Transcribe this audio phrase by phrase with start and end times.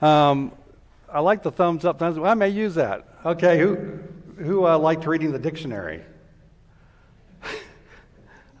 [0.00, 0.52] Um,
[1.12, 1.98] I like the thumbs up.
[1.98, 2.18] Thumbs.
[2.18, 3.06] I may use that.
[3.24, 3.98] Okay, who
[4.38, 6.02] who uh, liked reading the dictionary?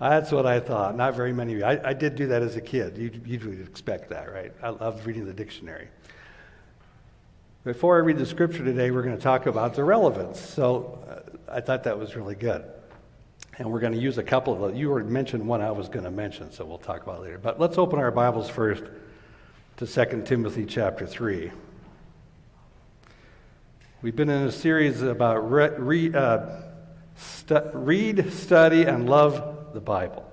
[0.00, 0.96] That's what I thought.
[0.96, 1.64] Not very many of you.
[1.64, 2.98] I, I did do that as a kid.
[2.98, 4.52] You'd, you'd expect that, right?
[4.62, 5.88] I loved reading the dictionary.
[7.64, 10.40] Before I read the scripture today, we're going to talk about the relevance.
[10.40, 12.64] So uh, I thought that was really good.
[13.58, 14.76] And we're going to use a couple of those.
[14.76, 17.38] You already mentioned one I was going to mention, so we'll talk about later.
[17.38, 18.84] But let's open our Bibles first
[19.78, 21.52] to 2 Timothy chapter 3.
[24.02, 26.46] We've been in a series about re, re, uh,
[27.14, 30.28] stu- read, study, and love the Bible.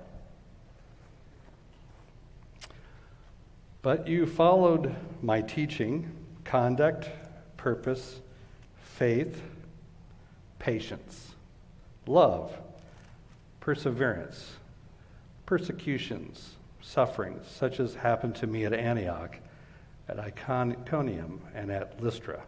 [3.82, 6.10] But you followed my teaching,
[6.42, 7.08] conduct,
[7.56, 8.20] purpose,
[8.82, 9.40] faith,
[10.58, 11.36] patience,
[12.08, 12.52] love,
[13.60, 14.56] perseverance,
[15.46, 16.55] persecutions,
[16.86, 19.36] sufferings, such as happened to me at Antioch,
[20.08, 22.42] at Iconium, and at Lystra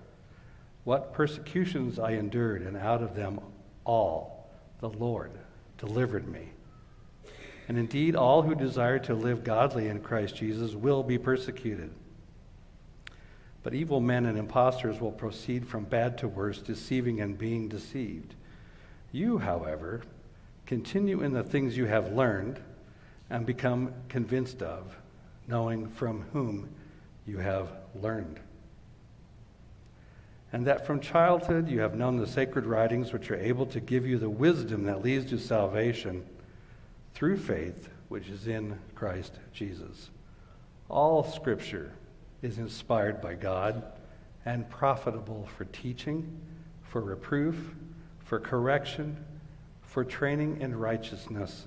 [0.88, 3.40] what persecutions I endured, and out of them
[3.84, 4.48] all
[4.80, 5.32] the Lord
[5.76, 6.48] delivered me.
[7.68, 11.90] And indeed, all who desire to live godly in Christ Jesus will be persecuted.
[13.62, 18.34] But evil men and impostors will proceed from bad to worse, deceiving and being deceived.
[19.12, 20.00] You, however,
[20.64, 22.60] continue in the things you have learned
[23.30, 24.96] and become convinced of,
[25.46, 26.68] knowing from whom
[27.26, 28.40] you have learned
[30.52, 34.06] and that from childhood you have known the sacred writings which are able to give
[34.06, 36.24] you the wisdom that leads to salvation
[37.14, 40.10] through faith which is in Christ Jesus.
[40.88, 41.92] All scripture
[42.40, 43.82] is inspired by God
[44.46, 46.40] and profitable for teaching,
[46.82, 47.74] for reproof,
[48.24, 49.22] for correction,
[49.82, 51.66] for training in righteousness,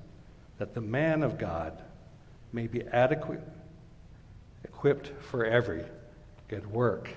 [0.62, 1.82] that the man of God
[2.54, 3.42] may be adequate,
[4.64, 5.84] equipped for every
[6.50, 7.10] good work.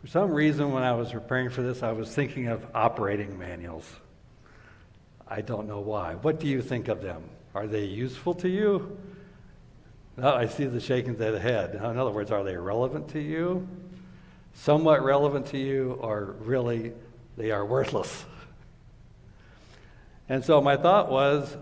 [0.00, 3.84] For some reason, when I was preparing for this, I was thinking of operating manuals.
[5.26, 6.14] I don't know why.
[6.14, 7.24] What do you think of them?
[7.52, 8.96] Are they useful to you?
[10.16, 11.74] No, I see the shaking of the head.
[11.74, 13.66] In other words, are they relevant to you?
[14.54, 16.92] Somewhat relevant to you, or really
[17.36, 18.24] they are worthless?
[20.30, 21.54] And so my thought was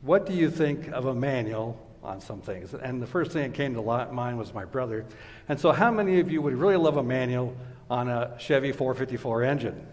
[0.00, 2.74] what do you think of a manual on some things.
[2.74, 3.82] And the first thing that came to
[4.12, 5.04] mind was my brother.
[5.48, 7.56] And so, how many of you would really love a manual
[7.90, 9.86] on a Chevy 454 engine?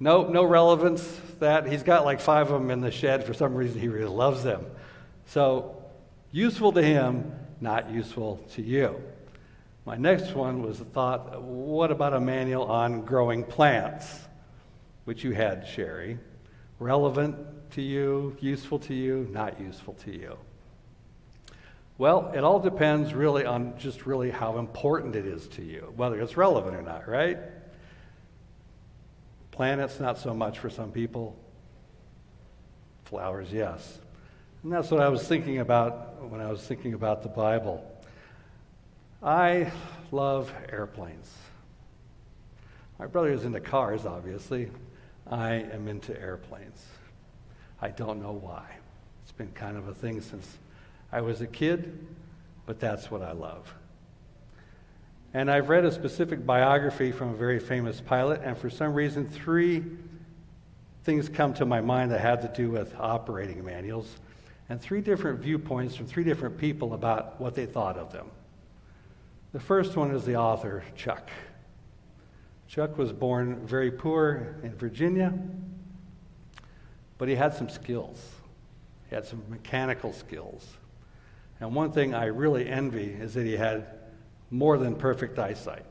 [0.00, 1.20] No, no relevance.
[1.38, 3.80] That he's got like five of them in the shed for some reason.
[3.80, 4.64] He really loves them.
[5.26, 5.82] So,
[6.30, 9.02] useful to him, not useful to you.
[9.84, 14.20] My next one was the thought: What about a manual on growing plants,
[15.04, 16.18] which you had, Sherry?
[16.78, 17.36] Relevant
[17.72, 20.36] to you, useful to you, not useful to you?
[21.98, 26.20] Well, it all depends really on just really how important it is to you, whether
[26.20, 27.38] it's relevant or not, right?
[29.50, 31.36] Planets, not so much for some people.
[33.04, 33.98] Flowers, yes.
[34.62, 37.91] And that's what I was thinking about when I was thinking about the Bible.
[39.22, 39.70] I
[40.10, 41.32] love airplanes.
[42.98, 44.68] My brother is into cars, obviously.
[45.30, 46.84] I am into airplanes.
[47.80, 48.64] I don't know why.
[49.22, 50.58] It's been kind of a thing since
[51.12, 52.04] I was a kid,
[52.66, 53.72] but that's what I love.
[55.34, 59.28] And I've read a specific biography from a very famous pilot, and for some reason,
[59.28, 59.84] three
[61.04, 64.16] things come to my mind that had to do with operating manuals,
[64.68, 68.26] and three different viewpoints from three different people about what they thought of them.
[69.52, 71.28] The first one is the author, Chuck.
[72.68, 75.32] Chuck was born very poor in Virginia.
[77.18, 78.30] But he had some skills.
[79.08, 80.66] He had some mechanical skills.
[81.60, 83.86] And one thing I really envy is that he had
[84.50, 85.84] more than perfect eyesight.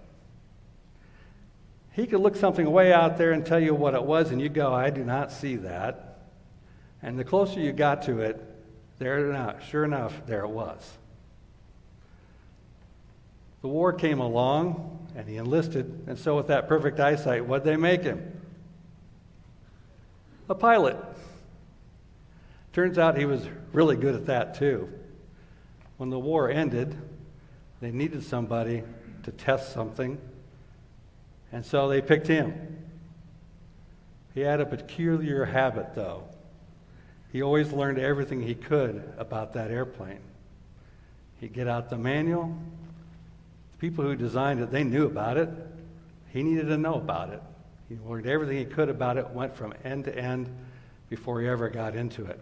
[1.91, 4.49] He could look something way out there and tell you what it was, and you
[4.49, 6.19] go, I do not see that.
[7.01, 8.43] And the closer you got to it,
[8.97, 10.97] there sure enough, there it was.
[13.61, 17.77] The war came along, and he enlisted, and so with that perfect eyesight, what'd they
[17.77, 18.39] make him?
[20.49, 20.97] A pilot.
[22.73, 24.89] Turns out he was really good at that too.
[25.97, 26.95] When the war ended,
[27.81, 28.83] they needed somebody
[29.23, 30.17] to test something,
[31.51, 32.79] and so they picked him.
[34.33, 36.23] He had a peculiar habit, though.
[37.31, 40.21] He always learned everything he could about that airplane.
[41.39, 42.55] He'd get out the manual.
[43.81, 45.49] People who designed it, they knew about it.
[46.29, 47.41] He needed to know about it.
[47.89, 50.55] He learned everything he could about it, went from end to end
[51.09, 52.39] before he ever got into it.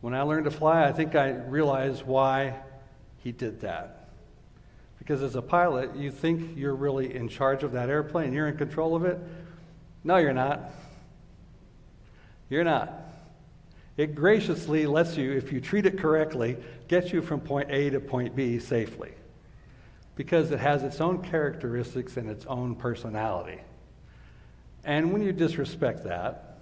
[0.00, 2.60] When I learned to fly, I think I realized why
[3.18, 4.08] he did that.
[4.98, 8.56] Because as a pilot, you think you're really in charge of that airplane, you're in
[8.56, 9.18] control of it.
[10.02, 10.72] No, you're not.
[12.48, 12.90] You're not.
[14.00, 16.56] It graciously lets you, if you treat it correctly,
[16.88, 19.12] get you from point A to point B safely.
[20.16, 23.60] Because it has its own characteristics and its own personality.
[24.86, 26.60] And when you disrespect that,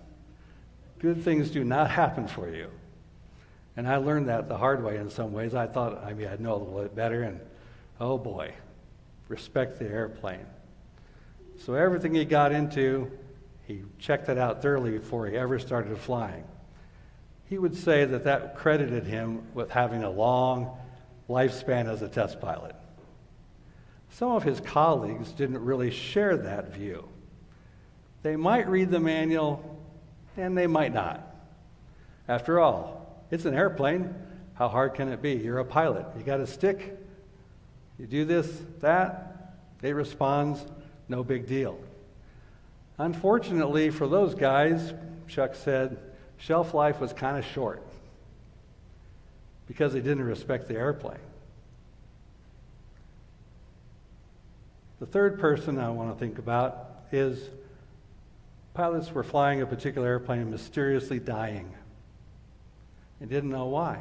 [0.99, 2.73] good things do not happen for you.
[3.76, 5.55] And I learned that the hard way in some ways.
[5.55, 7.38] I thought I mean I'd know a little bit better, and
[8.00, 8.52] oh boy,
[9.29, 10.46] respect the airplane.
[11.56, 13.12] So everything he got into,
[13.69, 16.43] he checked it out thoroughly before he ever started flying.
[17.48, 20.76] He would say that that credited him with having a long
[21.28, 22.74] lifespan as a test pilot.
[24.10, 27.08] Some of his colleagues didn't really share that view.
[28.22, 29.78] They might read the manual,
[30.36, 31.24] and they might not.
[32.26, 34.14] After all, it's an airplane.
[34.54, 35.34] How hard can it be?
[35.34, 36.06] You're a pilot.
[36.16, 36.98] You got a stick.
[37.98, 39.54] You do this, that.
[39.82, 40.64] It responds.
[41.08, 41.78] No big deal.
[42.98, 44.92] Unfortunately for those guys,
[45.28, 45.98] Chuck said,
[46.38, 47.82] shelf life was kind of short
[49.67, 51.19] because they didn't respect the airplane.
[54.99, 57.50] The third person I want to think about is
[58.75, 61.73] pilots were flying a particular airplane and mysteriously dying.
[63.20, 63.99] They didn't know why.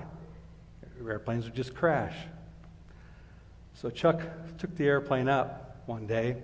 [1.06, 2.16] Airplanes would just crash.
[3.76, 4.22] So Chuck
[4.58, 6.42] took the airplane up one day and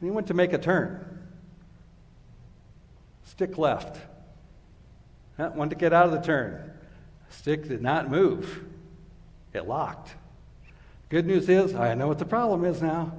[0.00, 1.18] he went to make a turn.
[3.24, 4.00] Stick left.
[5.48, 6.70] Wanted to get out of the turn.
[7.30, 8.64] Stick did not move.
[9.52, 10.14] It locked.
[11.08, 13.12] Good news is, I know what the problem is now.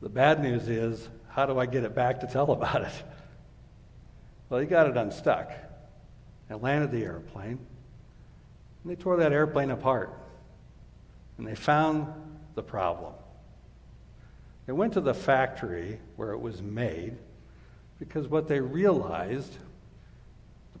[0.00, 2.92] The bad news is, how do I get it back to tell about it?
[4.48, 5.50] Well, he got it unstuck
[6.50, 7.58] and landed the airplane.
[8.82, 10.12] And they tore that airplane apart.
[11.38, 12.12] And they found
[12.54, 13.14] the problem.
[14.66, 17.16] They went to the factory where it was made
[17.98, 19.56] because what they realized,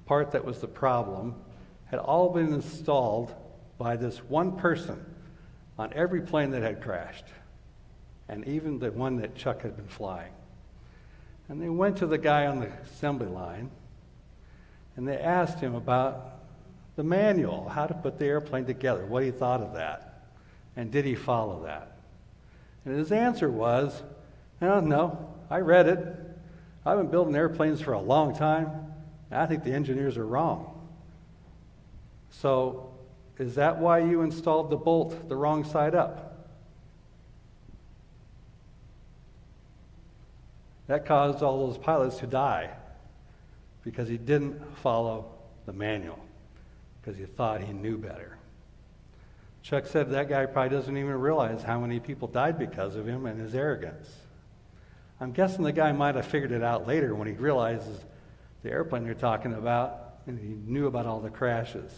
[0.06, 1.34] part that was the problem,
[1.86, 3.34] had all been installed
[3.78, 5.04] by this one person
[5.78, 7.26] on every plane that had crashed,
[8.28, 10.32] and even the one that Chuck had been flying.
[11.48, 13.70] And they went to the guy on the assembly line
[14.96, 16.38] and they asked him about
[16.96, 20.24] the manual, how to put the airplane together, what he thought of that,
[20.76, 21.96] and did he follow that.
[22.84, 24.02] And his answer was,
[24.60, 25.98] oh, no, I read it.
[26.84, 28.91] I've been building airplanes for a long time.
[29.32, 30.78] I think the engineers are wrong.
[32.30, 32.90] So,
[33.38, 36.48] is that why you installed the bolt the wrong side up?
[40.86, 42.70] That caused all those pilots to die
[43.84, 45.32] because he didn't follow
[45.66, 46.18] the manual,
[47.00, 48.38] because he thought he knew better.
[49.62, 53.26] Chuck said that guy probably doesn't even realize how many people died because of him
[53.26, 54.08] and his arrogance.
[55.20, 58.04] I'm guessing the guy might have figured it out later when he realizes
[58.62, 61.92] the airplane they're talking about and he knew about all the crashes.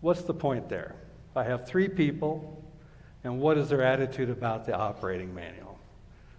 [0.00, 0.94] What's the point there?
[1.36, 2.64] I have three people,
[3.22, 5.78] and what is their attitude about the operating manual?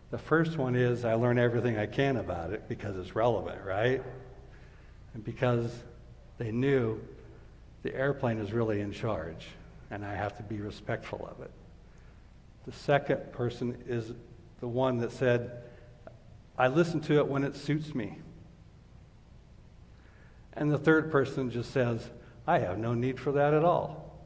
[0.10, 4.04] The first one is I learn everything I can about it because it's relevant, right?
[5.14, 5.72] And because
[6.38, 7.00] they knew
[7.84, 9.48] the airplane is really in charge
[9.92, 11.52] and I have to be respectful of it.
[12.66, 14.12] The second person is
[14.60, 15.64] the one that said,
[16.58, 18.20] I listen to it when it suits me.
[20.54, 22.10] And the third person just says,
[22.46, 24.20] I have no need for that at all.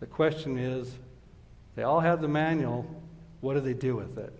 [0.00, 0.92] The question is,
[1.74, 2.86] they all have the manual,
[3.40, 4.32] what do they do with it?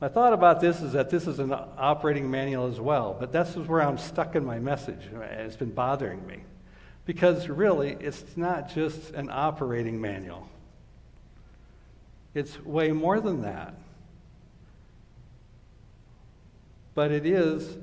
[0.00, 3.56] My thought about this is that this is an operating manual as well, but this
[3.56, 5.08] is where I'm stuck in my message.
[5.14, 6.40] It's been bothering me.
[7.06, 10.48] Because really, it's not just an operating manual,
[12.34, 13.74] it's way more than that.
[16.96, 17.76] But it is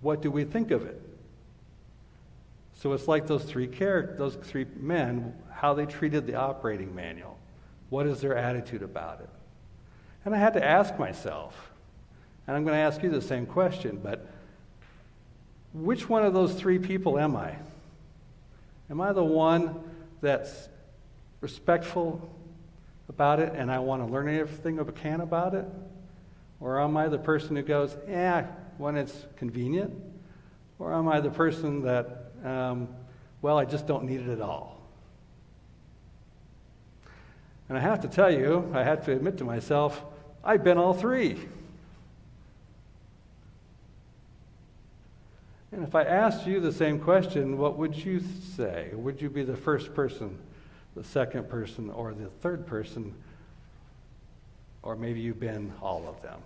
[0.00, 1.00] what do we think of it?
[2.74, 7.36] So it's like those three characters, those three men, how they treated the operating manual.
[7.90, 9.28] What is their attitude about it?
[10.24, 11.72] And I had to ask myself,
[12.46, 14.26] and I'm going to ask you the same question, but
[15.74, 17.56] which one of those three people am I?
[18.88, 19.78] Am I the one
[20.20, 20.68] that's
[21.40, 22.30] respectful
[23.08, 25.66] about it and I want to learn everything I can about it?
[26.60, 28.46] Or am I the person who goes, yeah,
[28.78, 29.94] when it's convenient?
[30.78, 32.88] Or am I the person that, um,
[33.42, 34.80] well, I just don't need it at all?
[37.68, 40.02] And I have to tell you, I have to admit to myself,
[40.42, 41.38] I've been all three.
[45.70, 48.20] And if I asked you the same question, what would you
[48.56, 48.90] say?
[48.94, 50.38] Would you be the first person,
[50.96, 53.14] the second person, or the third person?
[54.82, 56.40] Or maybe you've been all of them.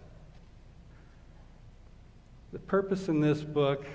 [2.52, 3.86] The purpose in this book,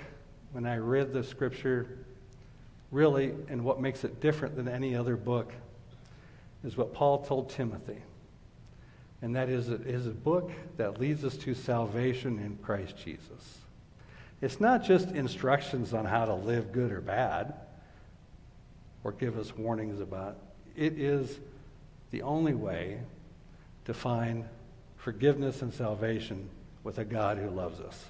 [0.52, 1.86] when I read the scripture,
[2.90, 5.52] really, and what makes it different than any other book,
[6.64, 7.98] is what Paul told Timothy.
[9.22, 13.58] And that is, it is a book that leads us to salvation in Christ Jesus.
[14.40, 17.54] It's not just instructions on how to live good or bad
[19.02, 20.36] or give us warnings about.
[20.76, 21.38] It is
[22.10, 23.00] the only way
[23.88, 24.44] to find
[24.96, 26.50] forgiveness and salvation
[26.84, 28.04] with a God who loves us.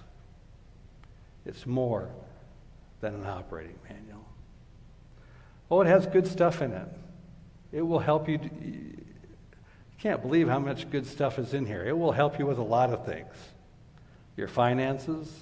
[1.47, 2.11] It's more
[3.01, 4.27] than an operating manual.
[5.71, 6.89] Oh, it has good stuff in it.
[7.71, 8.41] It will help you.
[8.61, 9.05] You
[10.01, 11.85] can't believe how much good stuff is in here.
[11.87, 13.33] It will help you with a lot of things
[14.37, 15.33] your finances,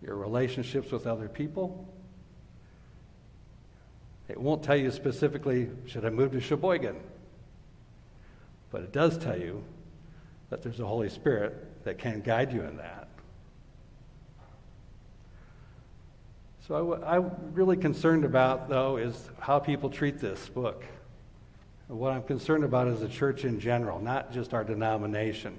[0.00, 1.86] your relationships with other people.
[4.28, 6.96] It won't tell you specifically, should I move to Sheboygan?
[8.74, 9.62] But it does tell you
[10.50, 13.06] that there's a Holy Spirit that can guide you in that.
[16.66, 20.82] So, I, am really concerned about, though, is how people treat this book.
[21.86, 25.56] What I'm concerned about is the church in general, not just our denomination.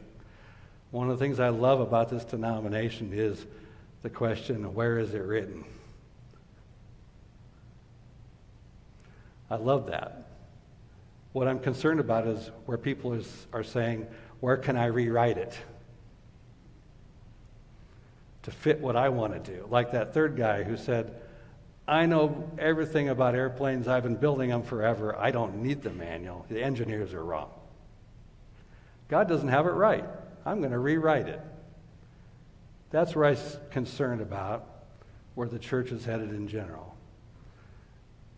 [0.92, 3.46] One of the things I love about this denomination is
[4.02, 5.64] the question where is it written?
[9.50, 10.26] I love that.
[11.36, 14.08] What I'm concerned about is where people is, are saying,
[14.40, 15.54] where can I rewrite it?
[18.44, 19.68] To fit what I want to do.
[19.70, 21.14] Like that third guy who said,
[21.90, 23.90] I know everything about airplanes.
[23.90, 25.14] I've been building them forever.
[25.14, 26.46] I don't need the manual.
[26.48, 27.50] The engineers are wrong.
[29.10, 30.06] God doesn't have it right.
[30.46, 31.42] I'm going to rewrite it.
[32.92, 33.38] That's where I'm
[33.72, 34.66] concerned about
[35.34, 36.96] where the church is headed in general.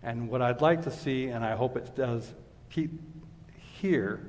[0.01, 2.33] And what I'd like to see, and I hope it does
[2.69, 2.91] keep
[3.79, 4.21] here,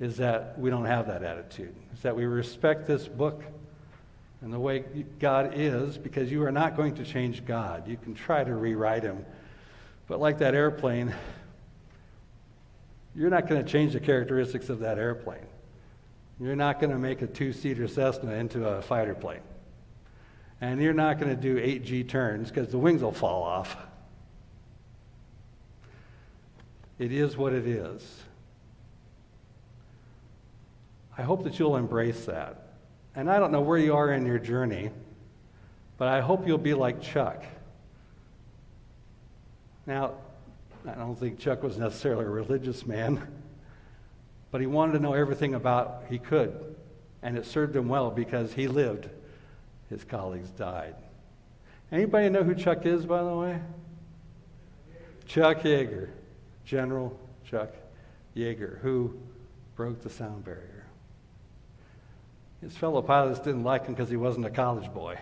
[0.00, 1.74] is that we don't have that attitude.
[1.94, 3.42] Is that we respect this book
[4.42, 4.84] and the way
[5.18, 7.88] God is because you are not going to change God.
[7.88, 9.24] You can try to rewrite him.
[10.06, 11.14] But like that airplane,
[13.14, 15.46] you're not going to change the characteristics of that airplane.
[16.38, 19.40] You're not going to make a two seater Cessna into a fighter plane.
[20.60, 23.76] And you're not going to do 8G turns because the wings will fall off.
[26.98, 28.22] It is what it is.
[31.18, 32.62] I hope that you'll embrace that.
[33.14, 34.90] And I don't know where you are in your journey,
[35.96, 37.42] but I hope you'll be like Chuck.
[39.86, 40.12] Now,
[40.86, 43.26] I don't think Chuck was necessarily a religious man,
[44.50, 46.76] but he wanted to know everything about he could.
[47.22, 49.08] And it served him well because he lived,
[49.88, 50.94] his colleagues died.
[51.90, 53.60] Anybody know who Chuck is, by the way?
[55.26, 56.08] Chuck Yeager,
[56.66, 57.18] General
[57.48, 57.70] Chuck
[58.36, 59.16] Yeager, who
[59.76, 60.84] broke the sound barrier.
[62.60, 65.18] His fellow pilots didn't like him because he wasn't a college boy.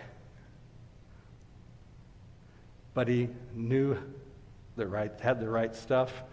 [2.93, 3.97] But he knew
[4.75, 6.23] the right, had the right stuff,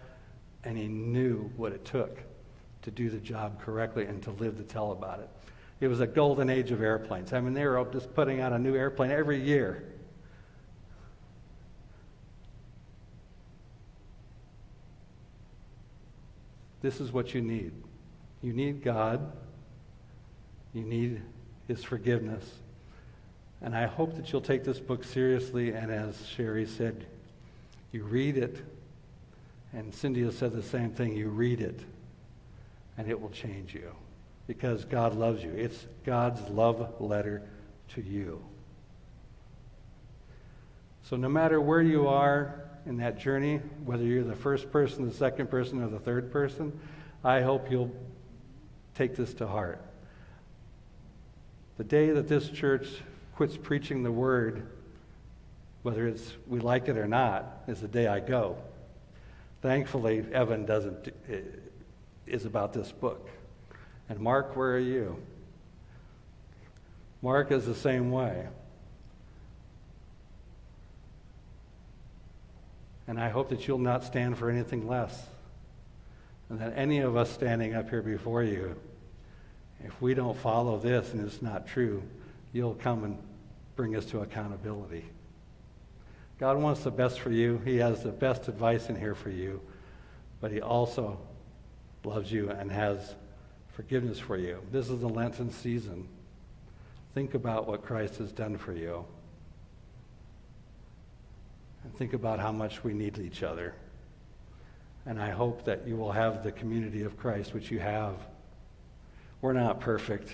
[0.63, 2.19] and he knew what it took
[2.81, 5.29] to do the job correctly and to live to tell about it.
[5.79, 7.33] It was a golden age of airplanes.
[7.33, 9.92] I mean, they were just putting out a new airplane every year.
[16.83, 17.71] This is what you need.
[18.43, 19.31] You need God
[20.73, 21.21] you need
[21.67, 22.43] His forgiveness.
[23.61, 25.71] And I hope that you'll take this book seriously.
[25.71, 27.05] And as Sherry said,
[27.91, 28.57] you read it.
[29.71, 31.15] And Cindy has said the same thing.
[31.15, 31.79] You read it,
[32.97, 33.91] and it will change you
[34.45, 35.51] because God loves you.
[35.51, 37.41] It's God's love letter
[37.95, 38.43] to you.
[41.03, 45.13] So, no matter where you are in that journey, whether you're the first person, the
[45.13, 46.77] second person, or the third person,
[47.23, 47.91] I hope you'll
[48.95, 49.81] take this to heart.
[51.77, 52.87] The day that this church
[53.35, 54.67] quits preaching the word,
[55.81, 58.57] whether it's we like it or not, is the day I go.
[59.61, 61.35] Thankfully, Evan doesn't uh,
[62.27, 63.29] is about this book.
[64.09, 65.17] And Mark, where are you?
[67.21, 68.47] Mark is the same way.
[73.07, 75.27] And I hope that you'll not stand for anything less.
[76.49, 78.75] And that any of us standing up here before you
[79.83, 82.01] if we don't follow this and it's not true,
[82.53, 83.17] you'll come and
[83.75, 85.05] bring us to accountability.
[86.39, 87.61] God wants the best for you.
[87.65, 89.61] He has the best advice in here for you,
[90.39, 91.19] but He also
[92.03, 93.15] loves you and has
[93.73, 94.59] forgiveness for you.
[94.71, 96.07] This is the Lenten season.
[97.13, 99.05] Think about what Christ has done for you.
[101.97, 103.75] Think about how much we need each other.
[105.05, 108.15] And I hope that you will have the community of Christ, which you have.
[109.41, 110.31] We're not perfect.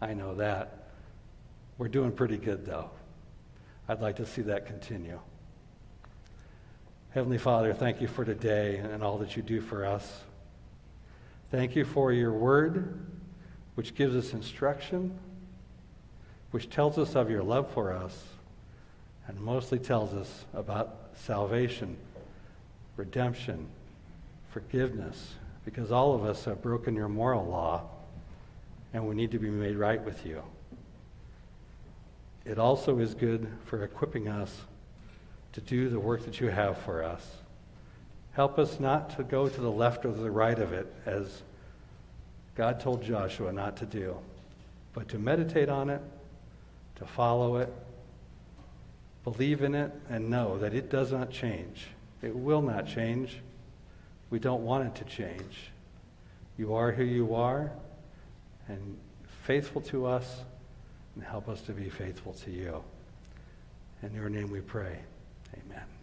[0.00, 0.88] I know that.
[1.78, 2.90] We're doing pretty good, though.
[3.88, 5.20] I'd like to see that continue.
[7.10, 10.22] Heavenly Father, thank you for today and all that you do for us.
[11.50, 13.06] Thank you for your word,
[13.74, 15.18] which gives us instruction,
[16.50, 18.22] which tells us of your love for us,
[19.28, 21.96] and mostly tells us about salvation,
[22.96, 23.66] redemption,
[24.50, 27.82] forgiveness, because all of us have broken your moral law
[28.92, 30.42] and we need to be made right with you.
[32.44, 34.62] It also is good for equipping us
[35.52, 37.26] to do the work that you have for us.
[38.32, 41.42] Help us not to go to the left or the right of it, as
[42.54, 44.16] God told Joshua not to do,
[44.92, 46.00] but to meditate on it,
[46.96, 47.72] to follow it,
[49.26, 51.88] believe in it, and know that it does not change.
[52.22, 53.40] It will not change.
[54.30, 55.72] We don't want it to change.
[56.56, 57.72] You are who you are,
[58.68, 58.96] and
[59.42, 60.42] faithful to us,
[61.16, 62.84] and help us to be faithful to you.
[64.04, 64.96] In your name we pray.
[65.54, 65.95] Amen.